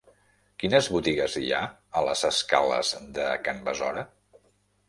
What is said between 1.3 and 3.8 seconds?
hi ha a les escales de Can